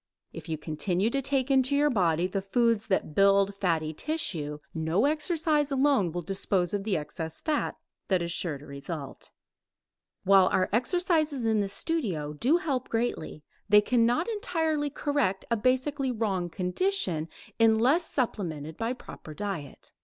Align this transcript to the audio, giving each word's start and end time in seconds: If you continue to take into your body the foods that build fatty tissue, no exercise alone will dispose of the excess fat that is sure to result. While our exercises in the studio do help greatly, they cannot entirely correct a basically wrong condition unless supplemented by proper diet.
If 0.33 0.49
you 0.49 0.57
continue 0.57 1.11
to 1.11 1.21
take 1.21 1.51
into 1.51 1.75
your 1.75 1.91
body 1.91 2.25
the 2.25 2.41
foods 2.41 2.87
that 2.87 3.13
build 3.13 3.53
fatty 3.53 3.93
tissue, 3.93 4.57
no 4.73 5.05
exercise 5.05 5.69
alone 5.69 6.11
will 6.11 6.23
dispose 6.23 6.73
of 6.73 6.83
the 6.83 6.97
excess 6.97 7.39
fat 7.39 7.77
that 8.07 8.23
is 8.23 8.31
sure 8.31 8.57
to 8.57 8.65
result. 8.65 9.29
While 10.23 10.47
our 10.47 10.69
exercises 10.73 11.45
in 11.45 11.59
the 11.59 11.69
studio 11.69 12.33
do 12.33 12.57
help 12.57 12.89
greatly, 12.89 13.43
they 13.69 13.81
cannot 13.81 14.27
entirely 14.27 14.89
correct 14.89 15.45
a 15.51 15.55
basically 15.55 16.11
wrong 16.11 16.49
condition 16.49 17.29
unless 17.59 18.09
supplemented 18.11 18.77
by 18.77 18.93
proper 18.93 19.35
diet. 19.35 19.91